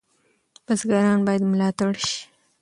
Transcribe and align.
بزګران 0.65 1.19
باید 1.27 1.43
ملاتړ 1.51 1.91
شي. 2.05 2.19